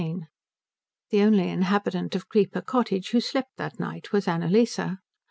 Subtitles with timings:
[0.01, 0.25] XX
[1.11, 4.79] The only inhabitant of Creeper Cottage who slept that night was Annalise.